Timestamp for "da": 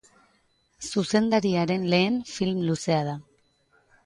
3.11-3.15